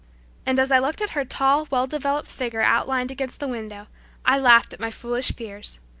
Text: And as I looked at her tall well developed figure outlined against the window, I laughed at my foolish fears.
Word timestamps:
And 0.47 0.57
as 0.59 0.71
I 0.71 0.79
looked 0.79 0.99
at 1.03 1.11
her 1.11 1.23
tall 1.23 1.67
well 1.69 1.85
developed 1.85 2.31
figure 2.31 2.63
outlined 2.63 3.11
against 3.11 3.39
the 3.39 3.47
window, 3.47 3.85
I 4.25 4.39
laughed 4.39 4.73
at 4.73 4.79
my 4.79 4.89
foolish 4.89 5.31
fears. 5.33 5.79